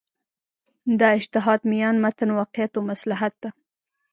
[0.99, 3.49] دا اجتهاد میان متن واقعیت و مصلحت ده.